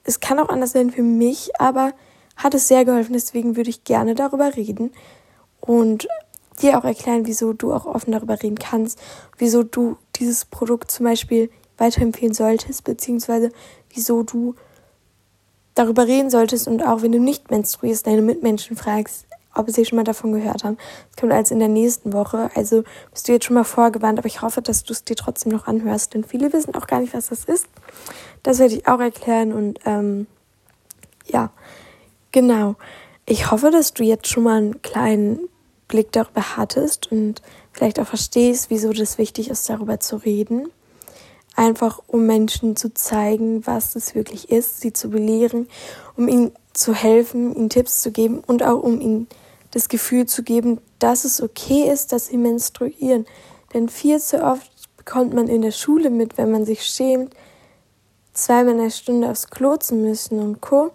Es 0.04 0.20
kann 0.20 0.38
auch 0.38 0.48
anders 0.48 0.72
sein 0.72 0.90
für 0.90 1.02
mich, 1.02 1.50
aber 1.60 1.92
hat 2.36 2.54
es 2.54 2.68
sehr 2.68 2.84
geholfen, 2.84 3.12
deswegen 3.12 3.56
würde 3.56 3.70
ich 3.70 3.84
gerne 3.84 4.14
darüber 4.14 4.56
reden 4.56 4.92
und 5.60 6.08
dir 6.62 6.78
auch 6.78 6.84
erklären, 6.84 7.26
wieso 7.26 7.52
du 7.52 7.72
auch 7.72 7.86
offen 7.86 8.12
darüber 8.12 8.42
reden 8.42 8.58
kannst, 8.58 8.98
wieso 9.38 9.62
du 9.62 9.96
dieses 10.16 10.44
Produkt 10.44 10.90
zum 10.90 11.04
Beispiel 11.04 11.50
weiterempfehlen 11.76 12.34
solltest, 12.34 12.84
beziehungsweise 12.84 13.50
wieso 13.90 14.22
du 14.22 14.54
darüber 15.74 16.06
reden 16.06 16.30
solltest 16.30 16.68
und 16.68 16.82
auch 16.82 17.02
wenn 17.02 17.12
du 17.12 17.20
nicht 17.20 17.50
menstruierst, 17.50 18.06
deine 18.06 18.22
Mitmenschen 18.22 18.76
fragst, 18.76 19.26
ob 19.54 19.70
sie 19.70 19.84
schon 19.84 19.96
mal 19.96 20.04
davon 20.04 20.32
gehört 20.32 20.64
haben. 20.64 20.78
Es 21.10 21.16
kommt 21.16 21.32
alles 21.32 21.50
in 21.50 21.58
der 21.58 21.68
nächsten 21.68 22.12
Woche. 22.12 22.50
Also 22.54 22.84
bist 23.12 23.28
du 23.28 23.32
jetzt 23.32 23.46
schon 23.46 23.54
mal 23.54 23.64
vorgewarnt, 23.64 24.18
aber 24.18 24.26
ich 24.26 24.42
hoffe, 24.42 24.62
dass 24.62 24.84
du 24.84 24.92
es 24.92 25.04
dir 25.04 25.16
trotzdem 25.16 25.52
noch 25.52 25.66
anhörst, 25.66 26.14
denn 26.14 26.24
viele 26.24 26.52
wissen 26.52 26.74
auch 26.74 26.86
gar 26.86 27.00
nicht, 27.00 27.14
was 27.14 27.28
das 27.28 27.44
ist. 27.44 27.66
Das 28.42 28.58
werde 28.58 28.74
ich 28.74 28.86
auch 28.86 29.00
erklären 29.00 29.52
und 29.52 29.80
ähm, 29.84 30.26
ja, 31.26 31.50
genau. 32.32 32.76
Ich 33.26 33.50
hoffe, 33.50 33.70
dass 33.70 33.94
du 33.94 34.02
jetzt 34.02 34.28
schon 34.28 34.44
mal 34.44 34.58
einen 34.58 34.82
kleinen 34.82 35.48
Blick 35.88 36.12
darüber 36.12 36.56
hattest 36.56 37.10
und 37.12 37.42
vielleicht 37.72 38.00
auch 38.00 38.06
verstehst, 38.06 38.70
wieso 38.70 38.92
das 38.92 39.18
wichtig 39.18 39.50
ist, 39.50 39.68
darüber 39.68 40.00
zu 40.00 40.16
reden. 40.16 40.68
Einfach 41.56 42.00
um 42.06 42.26
Menschen 42.26 42.76
zu 42.76 42.94
zeigen, 42.94 43.66
was 43.66 43.96
es 43.96 44.14
wirklich 44.14 44.50
ist, 44.50 44.80
sie 44.80 44.92
zu 44.92 45.10
belehren, 45.10 45.68
um 46.16 46.28
ihnen 46.28 46.52
zu 46.72 46.94
helfen, 46.94 47.54
ihnen 47.54 47.70
Tipps 47.70 48.02
zu 48.02 48.12
geben 48.12 48.42
und 48.46 48.62
auch 48.62 48.82
um 48.82 49.00
ihnen 49.00 49.28
das 49.72 49.88
Gefühl 49.88 50.26
zu 50.26 50.42
geben, 50.42 50.80
dass 50.98 51.24
es 51.24 51.42
okay 51.42 51.90
ist, 51.90 52.12
dass 52.12 52.26
sie 52.26 52.36
menstruieren. 52.36 53.26
Denn 53.72 53.88
viel 53.88 54.18
zu 54.20 54.42
oft 54.42 54.70
bekommt 54.96 55.32
man 55.32 55.48
in 55.48 55.62
der 55.62 55.70
Schule 55.70 56.10
mit, 56.10 56.38
wenn 56.38 56.50
man 56.50 56.64
sich 56.64 56.84
schämt, 56.84 57.34
zweimal 58.32 58.74
in 58.74 58.82
der 58.82 58.90
Stunde 58.90 59.30
aufs 59.30 59.48
Klo 59.48 59.76
zu 59.76 59.94
müssen 59.94 60.40
und 60.40 60.60
Co. 60.60 60.90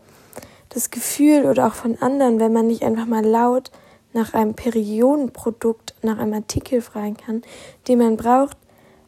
Das 0.69 0.91
Gefühl 0.91 1.45
oder 1.45 1.67
auch 1.67 1.73
von 1.73 1.97
anderen, 2.01 2.39
wenn 2.39 2.53
man 2.53 2.67
nicht 2.67 2.83
einfach 2.83 3.05
mal 3.05 3.25
laut 3.25 3.71
nach 4.13 4.33
einem 4.33 4.53
Periodenprodukt, 4.53 5.95
nach 6.01 6.17
einem 6.17 6.33
Artikel 6.33 6.81
fragen 6.81 7.17
kann, 7.17 7.41
den 7.87 7.99
man 7.99 8.17
braucht 8.17 8.57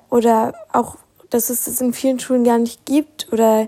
oder 0.09 0.53
auch, 0.71 0.97
dass 1.29 1.49
es 1.49 1.65
das 1.65 1.81
in 1.81 1.93
vielen 1.93 2.19
Schulen 2.19 2.43
gar 2.43 2.57
nicht 2.57 2.85
gibt 2.85 3.31
oder 3.31 3.67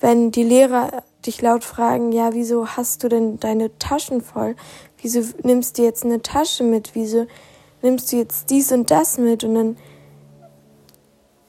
wenn 0.00 0.30
die 0.30 0.44
Lehrer 0.44 1.02
dich 1.26 1.42
laut 1.42 1.64
fragen, 1.64 2.12
ja, 2.12 2.32
wieso 2.32 2.68
hast 2.68 3.02
du 3.02 3.08
denn 3.08 3.40
deine 3.40 3.76
Taschen 3.78 4.20
voll? 4.20 4.54
Wieso 5.02 5.22
nimmst 5.42 5.78
du 5.78 5.82
jetzt 5.82 6.04
eine 6.04 6.22
Tasche 6.22 6.64
mit? 6.64 6.94
Wieso 6.94 7.26
nimmst 7.82 8.12
du 8.12 8.16
jetzt 8.16 8.50
dies 8.50 8.72
und 8.72 8.90
das 8.90 9.18
mit? 9.18 9.44
Und 9.44 9.54
dann 9.54 9.76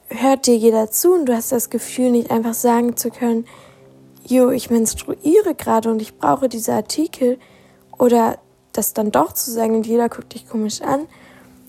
hört 0.08 0.46
dir 0.46 0.56
jeder 0.56 0.90
zu 0.90 1.12
und 1.12 1.26
du 1.26 1.34
hast 1.34 1.52
das 1.52 1.70
Gefühl, 1.70 2.10
nicht 2.10 2.30
einfach 2.30 2.54
sagen 2.54 2.96
zu 2.96 3.10
können, 3.10 3.46
jo, 4.26 4.50
ich 4.50 4.70
menstruiere 4.70 5.54
gerade 5.54 5.90
und 5.90 6.02
ich 6.02 6.18
brauche 6.18 6.48
diese 6.48 6.72
Artikel 6.72 7.38
oder 7.96 8.38
das 8.72 8.92
dann 8.92 9.10
doch 9.10 9.32
zu 9.32 9.50
sagen 9.50 9.76
und 9.76 9.86
jeder 9.86 10.08
guckt 10.08 10.34
dich 10.34 10.48
komisch 10.48 10.82
an. 10.82 11.06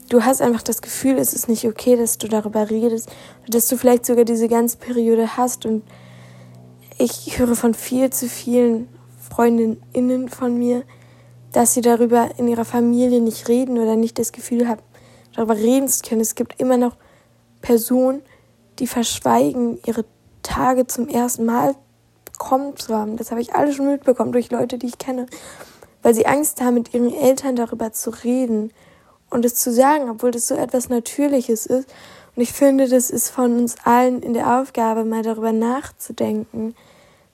Du 0.09 0.23
hast 0.23 0.41
einfach 0.41 0.61
das 0.61 0.81
Gefühl, 0.81 1.17
es 1.17 1.33
ist 1.33 1.47
nicht 1.47 1.65
okay, 1.65 1.95
dass 1.95 2.17
du 2.17 2.27
darüber 2.27 2.69
redest, 2.69 3.09
dass 3.47 3.67
du 3.67 3.77
vielleicht 3.77 4.05
sogar 4.05 4.25
diese 4.25 4.49
ganze 4.49 4.77
Periode 4.77 5.37
hast 5.37 5.65
und 5.65 5.83
ich 7.01 7.39
höre 7.39 7.55
von 7.55 7.73
viel 7.73 8.11
zu 8.11 8.27
vielen 8.27 8.87
Freundinnen 9.29 10.29
von 10.29 10.57
mir, 10.57 10.83
dass 11.51 11.73
sie 11.73 11.81
darüber 11.81 12.29
in 12.37 12.47
ihrer 12.47 12.65
Familie 12.65 13.21
nicht 13.21 13.47
reden 13.47 13.79
oder 13.79 13.95
nicht 13.95 14.19
das 14.19 14.31
Gefühl 14.31 14.67
haben, 14.67 14.81
darüber 15.35 15.55
reden 15.55 15.87
zu 15.87 16.01
können. 16.07 16.21
Es 16.21 16.35
gibt 16.35 16.59
immer 16.61 16.77
noch 16.77 16.95
Personen, 17.61 18.21
die 18.79 18.87
verschweigen, 18.87 19.79
ihre 19.85 20.05
Tage 20.43 20.87
zum 20.87 21.07
ersten 21.07 21.45
Mal 21.45 21.75
bekommen 22.25 22.77
zu 22.77 22.95
haben. 22.95 23.17
Das 23.17 23.31
habe 23.31 23.41
ich 23.41 23.55
alles 23.55 23.75
schon 23.75 23.87
mitbekommen 23.87 24.31
durch 24.31 24.51
Leute, 24.51 24.77
die 24.77 24.87
ich 24.87 24.97
kenne, 24.97 25.25
weil 26.03 26.13
sie 26.13 26.25
Angst 26.27 26.61
haben, 26.61 26.75
mit 26.75 26.93
ihren 26.93 27.13
Eltern 27.13 27.55
darüber 27.55 27.91
zu 27.93 28.11
reden 28.11 28.71
und 29.29 29.43
es 29.45 29.55
zu 29.55 29.71
sagen, 29.71 30.09
obwohl 30.09 30.31
das 30.31 30.47
so 30.47 30.55
etwas 30.55 30.89
Natürliches 30.89 31.65
ist. 31.65 31.89
Und 32.35 32.43
ich 32.43 32.53
finde, 32.53 32.87
das 32.87 33.09
ist 33.09 33.29
von 33.29 33.57
uns 33.57 33.75
allen 33.83 34.21
in 34.21 34.33
der 34.33 34.59
Aufgabe, 34.59 35.03
mal 35.03 35.21
darüber 35.21 35.51
nachzudenken, 35.51 36.75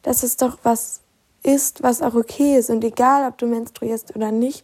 dass 0.07 0.23
es 0.23 0.37
doch 0.37 0.57
was 0.63 1.01
ist, 1.43 1.83
was 1.83 2.01
auch 2.01 2.15
okay 2.15 2.57
ist. 2.57 2.69
Und 2.69 2.81
egal, 2.81 3.27
ob 3.27 3.37
du 3.37 3.45
menstruierst 3.45 4.15
oder 4.15 4.31
nicht, 4.31 4.63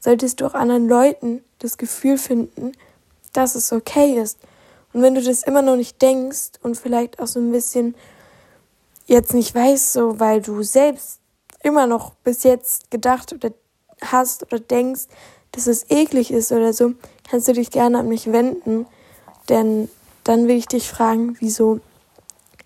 solltest 0.00 0.40
du 0.40 0.46
auch 0.46 0.54
anderen 0.54 0.88
Leuten 0.88 1.44
das 1.60 1.78
Gefühl 1.78 2.18
finden, 2.18 2.72
dass 3.32 3.54
es 3.54 3.72
okay 3.72 4.20
ist. 4.20 4.38
Und 4.92 5.02
wenn 5.02 5.14
du 5.14 5.22
das 5.22 5.44
immer 5.44 5.62
noch 5.62 5.76
nicht 5.76 6.02
denkst 6.02 6.58
und 6.64 6.76
vielleicht 6.76 7.20
auch 7.20 7.28
so 7.28 7.38
ein 7.38 7.52
bisschen 7.52 7.94
jetzt 9.06 9.34
nicht 9.34 9.54
weißt, 9.54 9.92
so 9.92 10.18
weil 10.18 10.42
du 10.42 10.64
selbst 10.64 11.20
immer 11.62 11.86
noch 11.86 12.14
bis 12.24 12.42
jetzt 12.42 12.90
gedacht 12.90 13.32
oder 13.32 13.52
hast 14.00 14.42
oder 14.42 14.58
denkst, 14.58 15.04
dass 15.52 15.68
es 15.68 15.88
eklig 15.90 16.32
ist 16.32 16.50
oder 16.50 16.72
so, 16.72 16.94
kannst 17.30 17.46
du 17.46 17.52
dich 17.52 17.70
gerne 17.70 18.00
an 18.00 18.08
mich 18.08 18.32
wenden. 18.32 18.86
Denn 19.48 19.88
dann 20.24 20.48
will 20.48 20.56
ich 20.56 20.66
dich 20.66 20.88
fragen, 20.88 21.36
wieso 21.38 21.78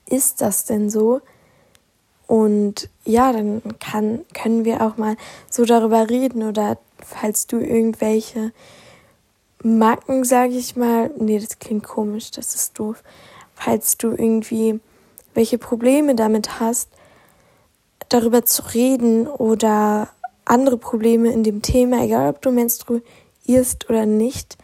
ist 0.06 0.40
das 0.40 0.64
denn 0.64 0.88
so? 0.88 1.20
Und 2.30 2.88
ja, 3.04 3.32
dann 3.32 3.60
kann, 3.80 4.20
können 4.34 4.64
wir 4.64 4.82
auch 4.82 4.96
mal 4.96 5.16
so 5.50 5.64
darüber 5.64 6.08
reden 6.08 6.44
oder 6.44 6.78
falls 7.04 7.48
du 7.48 7.58
irgendwelche 7.58 8.52
Macken, 9.64 10.22
sage 10.22 10.52
ich 10.52 10.76
mal, 10.76 11.10
nee, 11.18 11.40
das 11.40 11.58
klingt 11.58 11.82
komisch, 11.82 12.30
das 12.30 12.54
ist 12.54 12.78
doof. 12.78 13.02
Falls 13.56 13.96
du 13.96 14.10
irgendwie 14.10 14.78
welche 15.34 15.58
Probleme 15.58 16.14
damit 16.14 16.60
hast, 16.60 16.88
darüber 18.10 18.44
zu 18.44 18.62
reden 18.74 19.26
oder 19.26 20.08
andere 20.44 20.76
Probleme 20.76 21.32
in 21.32 21.42
dem 21.42 21.62
Thema, 21.62 22.04
egal 22.04 22.30
ob 22.30 22.42
du 22.42 22.52
menstruierst 22.52 23.90
oder 23.90 24.06
nicht, 24.06 24.56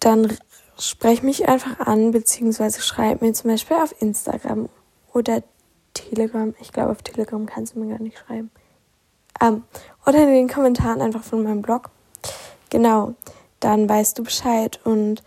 dann 0.00 0.34
sprech 0.78 1.22
mich 1.22 1.46
einfach 1.46 1.78
an, 1.80 2.12
beziehungsweise 2.12 2.80
schreib 2.80 3.20
mir 3.20 3.34
zum 3.34 3.50
Beispiel 3.50 3.76
auf 3.76 3.94
Instagram 4.00 4.70
oder 5.16 5.42
Telegram. 5.94 6.54
Ich 6.60 6.72
glaube, 6.72 6.92
auf 6.92 7.02
Telegram 7.02 7.46
kannst 7.46 7.74
du 7.74 7.80
mir 7.80 7.88
gar 7.96 8.02
nicht 8.02 8.18
schreiben. 8.18 8.50
Ähm, 9.40 9.64
oder 10.06 10.22
in 10.22 10.34
den 10.34 10.48
Kommentaren 10.48 11.00
einfach 11.00 11.24
von 11.24 11.42
meinem 11.42 11.62
Blog. 11.62 11.90
Genau, 12.68 13.14
dann 13.60 13.88
weißt 13.88 14.18
du 14.18 14.24
Bescheid. 14.24 14.78
Und 14.84 15.22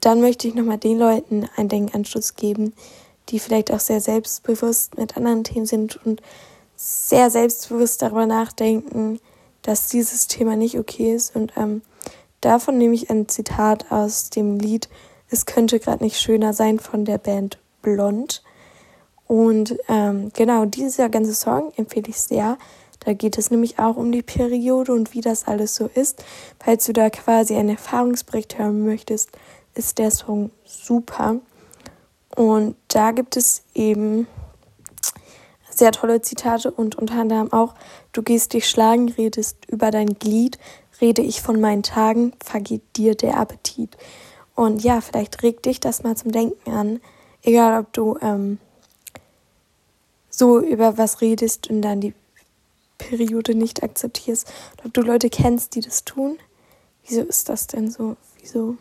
dann 0.00 0.20
möchte 0.20 0.46
ich 0.46 0.54
nochmal 0.54 0.78
den 0.78 0.98
Leuten 0.98 1.48
einen 1.56 1.68
Denkanschluss 1.68 2.36
geben, 2.36 2.72
die 3.28 3.40
vielleicht 3.40 3.72
auch 3.72 3.80
sehr 3.80 4.00
selbstbewusst 4.00 4.96
mit 4.96 5.16
anderen 5.16 5.42
Themen 5.42 5.66
sind 5.66 5.98
und 6.06 6.22
sehr 6.76 7.30
selbstbewusst 7.30 8.00
darüber 8.00 8.26
nachdenken, 8.26 9.18
dass 9.62 9.88
dieses 9.88 10.28
Thema 10.28 10.54
nicht 10.54 10.78
okay 10.78 11.14
ist. 11.14 11.34
Und 11.34 11.52
ähm, 11.56 11.82
davon 12.40 12.78
nehme 12.78 12.94
ich 12.94 13.10
ein 13.10 13.28
Zitat 13.28 13.90
aus 13.90 14.30
dem 14.30 14.60
Lied 14.60 14.88
Es 15.30 15.46
könnte 15.46 15.80
gerade 15.80 16.04
nicht 16.04 16.20
schöner 16.20 16.52
sein 16.52 16.78
von 16.78 17.04
der 17.04 17.18
Band 17.18 17.58
Blond. 17.82 18.42
Und 19.32 19.78
ähm, 19.88 20.30
genau, 20.34 20.66
dieser 20.66 21.08
ganze 21.08 21.32
Song 21.32 21.72
empfehle 21.78 22.10
ich 22.10 22.20
sehr. 22.20 22.58
Da 23.00 23.14
geht 23.14 23.38
es 23.38 23.50
nämlich 23.50 23.78
auch 23.78 23.96
um 23.96 24.12
die 24.12 24.20
Periode 24.20 24.92
und 24.92 25.14
wie 25.14 25.22
das 25.22 25.48
alles 25.48 25.74
so 25.74 25.86
ist. 25.86 26.22
Falls 26.62 26.84
du 26.84 26.92
da 26.92 27.08
quasi 27.08 27.54
einen 27.54 27.70
Erfahrungsbericht 27.70 28.58
hören 28.58 28.84
möchtest, 28.84 29.30
ist 29.74 29.96
der 29.96 30.10
Song 30.10 30.50
super. 30.66 31.36
Und 32.36 32.76
da 32.88 33.12
gibt 33.12 33.38
es 33.38 33.62
eben 33.72 34.26
sehr 35.70 35.92
tolle 35.92 36.20
Zitate 36.20 36.70
und 36.70 36.96
unter 36.96 37.14
anderem 37.14 37.54
auch, 37.54 37.74
du 38.12 38.22
gehst 38.22 38.52
dich 38.52 38.68
schlagen, 38.68 39.08
redest 39.08 39.56
über 39.66 39.90
dein 39.90 40.18
Glied, 40.18 40.58
rede 41.00 41.22
ich 41.22 41.40
von 41.40 41.58
meinen 41.58 41.82
Tagen, 41.82 42.34
vergeht 42.44 42.82
dir 42.96 43.14
der 43.14 43.38
Appetit. 43.38 43.96
Und 44.54 44.84
ja, 44.84 45.00
vielleicht 45.00 45.42
regt 45.42 45.64
dich 45.64 45.80
das 45.80 46.02
mal 46.02 46.18
zum 46.18 46.32
Denken 46.32 46.70
an, 46.70 47.00
egal 47.42 47.80
ob 47.80 47.94
du 47.94 48.18
ähm, 48.20 48.58
so 50.32 50.60
über 50.60 50.98
was 50.98 51.20
redest 51.20 51.70
und 51.70 51.82
dann 51.82 52.00
die 52.00 52.14
Periode 52.98 53.54
nicht 53.54 53.82
akzeptierst. 53.82 54.50
ob 54.84 54.92
du 54.92 55.02
Leute 55.02 55.30
kennst, 55.30 55.74
die 55.74 55.80
das 55.80 56.04
tun. 56.04 56.38
Wieso 57.06 57.22
ist 57.22 57.48
das 57.48 57.66
denn 57.66 57.90
so? 57.90 58.16
Wieso? 58.40 58.76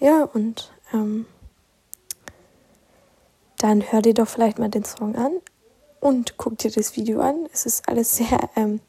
Ja, 0.00 0.24
und 0.24 0.72
ähm, 0.92 1.26
dann 3.58 3.82
hör 3.90 4.02
dir 4.02 4.14
doch 4.14 4.28
vielleicht 4.28 4.58
mal 4.58 4.68
den 4.68 4.84
Song 4.84 5.16
an 5.16 5.32
und 6.00 6.36
guck 6.36 6.58
dir 6.58 6.70
das 6.70 6.96
Video 6.96 7.20
an. 7.20 7.48
Es 7.52 7.66
ist 7.66 7.88
alles 7.88 8.16
sehr, 8.16 8.50
ähm, 8.56 8.80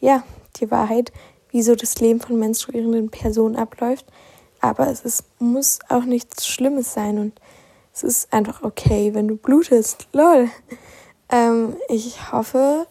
ja, 0.00 0.24
die 0.56 0.70
Wahrheit, 0.70 1.12
wieso 1.50 1.74
das 1.74 2.00
Leben 2.00 2.20
von 2.20 2.38
menstruierenden 2.38 3.10
Personen 3.10 3.56
abläuft. 3.56 4.06
Aber 4.60 4.88
es 4.88 5.00
ist, 5.00 5.24
muss 5.38 5.80
auch 5.88 6.04
nichts 6.04 6.46
Schlimmes 6.46 6.92
sein 6.94 7.18
und 7.18 7.40
es 7.96 8.02
ist 8.02 8.32
einfach 8.32 8.62
okay, 8.62 9.14
wenn 9.14 9.26
du 9.26 9.36
blutest. 9.36 10.06
Lol. 10.12 10.50
Ähm, 11.30 11.76
ich 11.88 12.30
hoffe, 12.30 12.86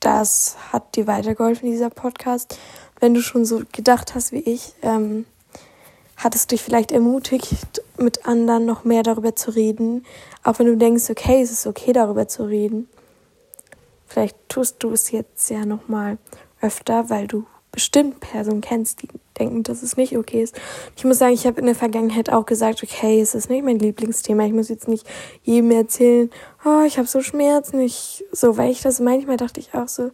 das 0.00 0.56
hat 0.72 0.96
dir 0.96 1.06
weitergeholfen, 1.06 1.70
dieser 1.70 1.90
Podcast. 1.90 2.58
Wenn 3.00 3.12
du 3.12 3.20
schon 3.20 3.44
so 3.44 3.62
gedacht 3.70 4.14
hast 4.14 4.32
wie 4.32 4.38
ich, 4.38 4.72
ähm, 4.80 5.26
hat 6.16 6.34
es 6.34 6.46
dich 6.46 6.62
vielleicht 6.62 6.90
ermutigt, 6.90 7.82
mit 7.98 8.24
anderen 8.26 8.64
noch 8.64 8.84
mehr 8.84 9.02
darüber 9.02 9.36
zu 9.36 9.50
reden. 9.50 10.06
Auch 10.42 10.58
wenn 10.58 10.66
du 10.66 10.78
denkst, 10.78 11.10
okay, 11.10 11.42
es 11.42 11.50
ist 11.50 11.66
okay, 11.66 11.92
darüber 11.92 12.28
zu 12.28 12.44
reden. 12.44 12.88
Vielleicht 14.06 14.36
tust 14.48 14.82
du 14.82 14.90
es 14.90 15.10
jetzt 15.10 15.50
ja 15.50 15.66
nochmal 15.66 16.16
öfter, 16.62 17.10
weil 17.10 17.26
du 17.26 17.44
bestimmt 17.72 18.20
Personen 18.20 18.62
kennst, 18.62 19.02
die 19.02 19.08
denken, 19.38 19.62
dass 19.62 19.82
es 19.82 19.96
nicht 19.96 20.16
okay 20.16 20.42
ist. 20.42 20.54
Ich 20.96 21.04
muss 21.04 21.18
sagen, 21.18 21.34
ich 21.34 21.46
habe 21.46 21.60
in 21.60 21.66
der 21.66 21.74
Vergangenheit 21.74 22.30
auch 22.30 22.46
gesagt, 22.46 22.82
okay, 22.82 23.20
es 23.20 23.34
ist 23.34 23.50
nicht 23.50 23.64
mein 23.64 23.78
Lieblingsthema. 23.78 24.44
Ich 24.44 24.52
muss 24.52 24.68
jetzt 24.68 24.88
nicht 24.88 25.06
jedem 25.42 25.70
erzählen, 25.70 26.30
oh, 26.64 26.82
ich 26.86 26.98
habe 26.98 27.08
so 27.08 27.20
Schmerzen. 27.20 27.80
Ich, 27.80 28.24
so, 28.32 28.56
weil 28.56 28.70
ich 28.70 28.82
das 28.82 29.00
manchmal 29.00 29.36
dachte 29.36 29.60
ich 29.60 29.74
auch 29.74 29.88
so, 29.88 30.10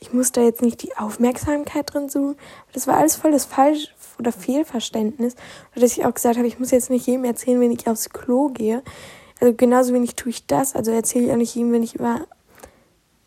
ich 0.00 0.12
muss 0.12 0.32
da 0.32 0.42
jetzt 0.42 0.62
nicht 0.62 0.82
die 0.82 0.96
Aufmerksamkeit 0.96 1.92
drin 1.92 2.08
suchen. 2.08 2.36
Das 2.72 2.86
war 2.86 2.96
alles 2.96 3.16
voll 3.16 3.32
das 3.32 3.44
Falsch 3.44 3.94
oder 4.18 4.32
Fehlverständnis. 4.32 5.34
dass 5.74 5.96
ich 5.96 6.04
auch 6.04 6.14
gesagt 6.14 6.36
habe, 6.36 6.46
ich 6.46 6.58
muss 6.58 6.70
jetzt 6.70 6.90
nicht 6.90 7.06
jedem 7.06 7.24
erzählen, 7.24 7.60
wenn 7.60 7.72
ich 7.72 7.88
aufs 7.88 8.10
Klo 8.10 8.48
gehe. 8.48 8.82
Also 9.40 9.54
genauso 9.54 9.94
wenig 9.94 10.14
tue 10.14 10.30
ich 10.30 10.46
das. 10.46 10.74
Also 10.74 10.90
erzähle 10.90 11.26
ich 11.26 11.32
auch 11.32 11.36
nicht 11.36 11.54
jedem, 11.54 11.72
wenn 11.72 11.82
ich 11.82 11.94
über 11.94 12.26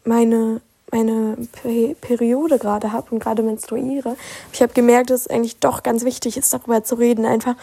meine 0.03 0.61
meine 0.91 1.38
Periode 2.01 2.60
gerade 2.60 2.91
habe 2.91 3.12
und 3.12 3.19
gerade 3.19 3.43
menstruiere. 3.43 4.15
Ich 4.51 4.62
habe 4.62 4.74
gemerkt, 4.74 5.10
dass 5.10 5.21
es 5.21 5.27
eigentlich 5.27 5.57
doch 5.60 5.83
ganz 5.83 6.03
wichtig 6.03 6.38
ist, 6.38 6.53
darüber 6.53 6.83
zu 6.83 6.95
reden, 6.95 7.25
einfach 7.25 7.55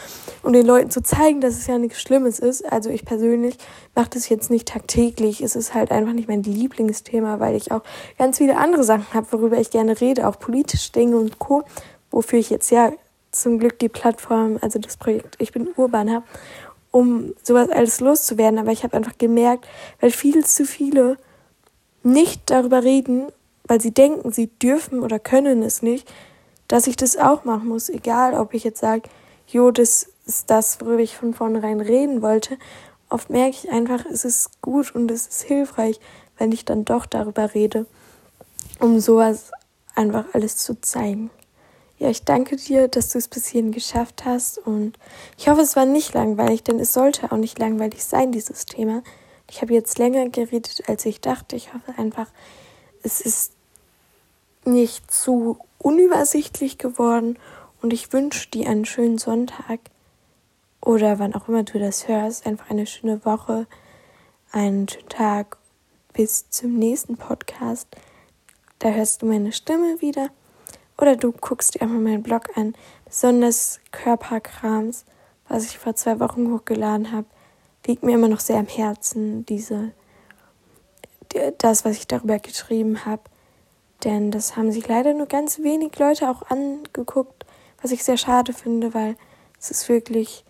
um 0.42 0.52
den 0.52 0.66
Leuten 0.66 0.90
zu 0.90 1.02
zeigen, 1.02 1.40
dass 1.40 1.54
es 1.54 1.66
ja 1.66 1.78
nichts 1.78 2.00
Schlimmes 2.00 2.38
ist. 2.38 2.70
Also 2.70 2.90
ich 2.90 3.04
persönlich 3.04 3.56
mache 3.94 4.11
das 4.11 4.28
jetzt 4.28 4.50
nicht 4.50 4.68
tagtäglich. 4.68 5.42
Es 5.42 5.56
ist 5.56 5.75
halt 5.75 5.90
einfach 5.90 6.12
nicht 6.12 6.28
mein 6.28 6.42
Lieblingsthema, 6.42 7.40
weil 7.40 7.54
ich 7.56 7.70
auch 7.70 7.82
ganz 8.18 8.38
viele 8.38 8.56
andere 8.56 8.85
Sachen 8.85 9.06
habe, 9.12 9.26
worüber 9.32 9.58
ich 9.58 9.70
gerne 9.70 10.00
rede, 10.00 10.26
auch 10.26 10.38
politische 10.38 10.92
Dinge 10.92 11.16
und 11.18 11.38
Co., 11.38 11.64
wofür 12.11 12.38
ich 12.38 12.49
jetzt 12.49 12.70
ja 12.70 12.92
zum 13.30 13.58
Glück 13.58 13.78
die 13.78 13.90
Plattform, 13.90 14.58
also 14.62 14.78
das 14.78 14.97
Projekt 14.97 15.37
Ich 15.38 15.52
bin 15.52 15.68
urban 15.76 16.11
habe, 16.11 16.25
um 16.90 17.35
sowas 17.42 17.68
alles 17.68 18.00
loszuwerden. 18.00 18.58
Aber 18.58 18.73
ich 18.73 18.85
habe 18.85 18.97
einfach 18.97 19.18
gemerkt, 19.18 19.66
weil 20.00 20.11
viel 20.11 20.44
zu 20.47 20.64
viele 20.64 21.18
nicht 22.02 22.42
darüber 22.46 22.84
reden, 22.84 23.28
weil 23.64 23.80
sie 23.80 23.92
denken, 23.92 24.32
sie 24.32 24.46
dürfen 24.46 25.00
oder 25.00 25.18
können 25.18 25.62
es 25.62 25.82
nicht, 25.82 26.10
dass 26.68 26.86
ich 26.86 26.96
das 26.96 27.16
auch 27.16 27.44
machen 27.44 27.68
muss. 27.68 27.88
Egal, 27.88 28.34
ob 28.34 28.54
ich 28.54 28.64
jetzt 28.64 28.80
sage, 28.80 29.08
jo, 29.46 29.70
das 29.70 30.08
ist 30.26 30.50
das, 30.50 30.80
worüber 30.80 31.00
ich 31.00 31.16
von 31.16 31.34
vornherein 31.34 31.80
reden 31.80 32.22
wollte. 32.22 32.58
Oft 33.10 33.30
merke 33.30 33.56
ich 33.56 33.70
einfach, 33.70 34.04
es 34.06 34.24
ist 34.24 34.60
gut 34.60 34.94
und 34.94 35.10
es 35.10 35.26
ist 35.26 35.42
hilfreich, 35.42 35.98
wenn 36.36 36.52
ich 36.52 36.64
dann 36.64 36.84
doch 36.84 37.06
darüber 37.06 37.54
rede, 37.54 37.86
um 38.80 39.00
sowas 39.00 39.50
einfach 39.94 40.26
alles 40.34 40.56
zu 40.56 40.80
zeigen. 40.80 41.30
Ja, 41.98 42.10
ich 42.10 42.24
danke 42.24 42.56
dir, 42.56 42.86
dass 42.86 43.08
du 43.08 43.18
es 43.18 43.26
bis 43.26 43.46
hierhin 43.46 43.72
geschafft 43.72 44.24
hast 44.24 44.58
und 44.58 44.96
ich 45.36 45.48
hoffe, 45.48 45.62
es 45.62 45.74
war 45.74 45.84
nicht 45.84 46.14
langweilig, 46.14 46.62
denn 46.62 46.78
es 46.78 46.92
sollte 46.92 47.32
auch 47.32 47.36
nicht 47.36 47.58
langweilig 47.58 48.04
sein, 48.04 48.30
dieses 48.30 48.66
Thema. 48.66 49.02
Ich 49.50 49.62
habe 49.62 49.72
jetzt 49.72 49.98
länger 49.98 50.28
geredet, 50.28 50.82
als 50.88 51.06
ich 51.06 51.20
dachte. 51.20 51.56
Ich 51.56 51.72
hoffe 51.72 51.94
einfach, 51.96 52.28
es 53.02 53.20
ist 53.20 53.52
nicht 54.64 55.10
zu 55.10 55.58
unübersichtlich 55.78 56.78
geworden. 56.78 57.38
Und 57.80 57.92
ich 57.92 58.12
wünsche 58.12 58.50
dir 58.50 58.68
einen 58.68 58.84
schönen 58.84 59.18
Sonntag. 59.18 59.80
Oder 60.80 61.18
wann 61.18 61.34
auch 61.34 61.48
immer 61.48 61.62
du 61.62 61.78
das 61.78 62.08
hörst, 62.08 62.46
einfach 62.46 62.70
eine 62.70 62.86
schöne 62.86 63.24
Woche, 63.24 63.66
einen 64.52 64.88
schönen 64.88 65.08
Tag. 65.08 65.56
Bis 66.12 66.50
zum 66.50 66.74
nächsten 66.74 67.16
Podcast. 67.16 67.88
Da 68.80 68.90
hörst 68.90 69.22
du 69.22 69.26
meine 69.26 69.52
Stimme 69.52 70.00
wieder. 70.00 70.30
Oder 70.98 71.16
du 71.16 71.32
guckst 71.32 71.74
dir 71.74 71.82
einmal 71.82 72.00
meinen 72.00 72.22
Blog 72.22 72.56
an, 72.56 72.74
besonders 73.04 73.80
Körperkrams, 73.92 75.04
was 75.48 75.64
ich 75.66 75.78
vor 75.78 75.94
zwei 75.94 76.18
Wochen 76.18 76.52
hochgeladen 76.52 77.12
habe 77.12 77.26
liegt 77.88 78.04
mir 78.04 78.14
immer 78.14 78.28
noch 78.28 78.40
sehr 78.40 78.59
am 78.59 78.66
Herzen, 78.66 79.45
diese, 79.47 79.92
das, 81.59 81.85
was 81.85 81.97
ich 81.97 82.07
darüber 82.07 82.38
geschrieben 82.38 83.04
habe. 83.04 83.23
Denn 84.04 84.30
das 84.30 84.57
haben 84.57 84.71
sich 84.71 84.87
leider 84.87 85.14
nur 85.14 85.26
ganz 85.26 85.59
wenig 85.59 85.99
Leute 85.99 86.30
auch 86.30 86.42
angeguckt, 86.42 87.45
was 87.83 87.90
ich 87.90 88.04
sehr 88.04 88.16
schade 88.16 88.52
finde, 88.52 88.95
weil 88.95 89.16
es 89.59 89.71
ist 89.73 89.88
wirklich 89.88 90.45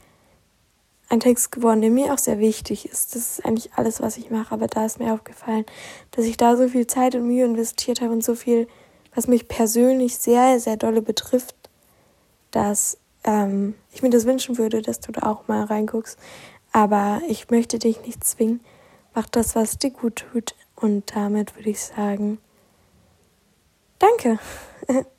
ein 1.08 1.20
Text 1.20 1.52
geworden, 1.52 1.80
der 1.80 1.90
mir 1.90 2.12
auch 2.12 2.18
sehr 2.18 2.38
wichtig 2.38 2.86
ist. 2.86 3.14
Das 3.14 3.38
ist 3.38 3.46
eigentlich 3.46 3.72
alles, 3.74 4.02
was 4.02 4.18
ich 4.18 4.30
mache, 4.30 4.52
aber 4.52 4.66
da 4.66 4.84
ist 4.84 4.98
mir 4.98 5.14
aufgefallen, 5.14 5.64
dass 6.10 6.26
ich 6.26 6.36
da 6.36 6.56
so 6.56 6.68
viel 6.68 6.86
Zeit 6.86 7.14
und 7.14 7.26
Mühe 7.26 7.46
investiert 7.46 8.02
habe 8.02 8.12
und 8.12 8.22
so 8.22 8.34
viel, 8.34 8.68
was 9.14 9.26
mich 9.26 9.48
persönlich 9.48 10.18
sehr, 10.18 10.60
sehr 10.60 10.76
dolle 10.76 11.00
betrifft, 11.00 11.54
dass 12.50 12.98
ähm, 13.24 13.74
ich 13.92 14.02
mir 14.02 14.10
das 14.10 14.26
wünschen 14.26 14.58
würde, 14.58 14.82
dass 14.82 15.00
du 15.00 15.12
da 15.12 15.22
auch 15.22 15.48
mal 15.48 15.64
reinguckst. 15.64 16.18
Aber 16.78 17.22
ich 17.26 17.50
möchte 17.50 17.80
dich 17.80 18.02
nicht 18.02 18.22
zwingen. 18.22 18.60
Mach 19.12 19.28
das, 19.28 19.56
was 19.56 19.78
dir 19.80 19.90
gut 19.90 20.24
tut. 20.30 20.54
Und 20.76 21.16
damit 21.16 21.56
würde 21.56 21.70
ich 21.70 21.80
sagen, 21.80 22.38
danke. 23.98 24.38